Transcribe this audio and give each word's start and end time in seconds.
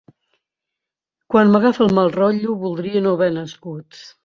Quan 1.35 1.51
m'agafa 1.51 1.85
el 1.87 1.95
mal 1.99 2.11
rotllo 2.17 2.57
voldria 2.65 3.05
no 3.07 3.15
haver 3.19 3.31
nascut. 3.39 4.05